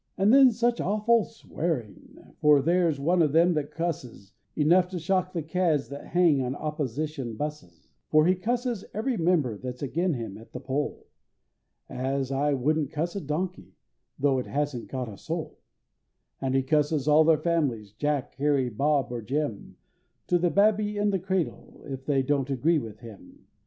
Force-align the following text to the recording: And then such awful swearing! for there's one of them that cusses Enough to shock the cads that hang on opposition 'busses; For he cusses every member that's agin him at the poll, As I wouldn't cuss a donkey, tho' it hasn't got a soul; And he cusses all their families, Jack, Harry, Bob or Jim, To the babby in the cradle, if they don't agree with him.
And 0.17 0.33
then 0.33 0.49
such 0.51 0.81
awful 0.81 1.25
swearing! 1.25 2.17
for 2.39 2.59
there's 2.59 2.99
one 2.99 3.21
of 3.21 3.33
them 3.33 3.53
that 3.53 3.69
cusses 3.69 4.33
Enough 4.55 4.87
to 4.87 4.97
shock 4.99 5.31
the 5.31 5.43
cads 5.43 5.89
that 5.89 6.07
hang 6.07 6.41
on 6.41 6.55
opposition 6.55 7.35
'busses; 7.35 7.87
For 8.09 8.25
he 8.25 8.33
cusses 8.33 8.83
every 8.95 9.15
member 9.15 9.59
that's 9.59 9.83
agin 9.83 10.15
him 10.15 10.39
at 10.39 10.53
the 10.53 10.59
poll, 10.59 11.05
As 11.87 12.31
I 12.31 12.55
wouldn't 12.55 12.89
cuss 12.89 13.15
a 13.15 13.21
donkey, 13.21 13.75
tho' 14.17 14.39
it 14.39 14.47
hasn't 14.47 14.87
got 14.87 15.07
a 15.07 15.17
soul; 15.19 15.59
And 16.41 16.55
he 16.55 16.63
cusses 16.63 17.07
all 17.07 17.23
their 17.23 17.37
families, 17.37 17.91
Jack, 17.93 18.33
Harry, 18.37 18.69
Bob 18.69 19.11
or 19.11 19.21
Jim, 19.21 19.77
To 20.29 20.39
the 20.39 20.49
babby 20.49 20.97
in 20.97 21.11
the 21.11 21.19
cradle, 21.19 21.83
if 21.85 22.07
they 22.07 22.23
don't 22.23 22.49
agree 22.49 22.79
with 22.79 23.01
him. 23.01 23.45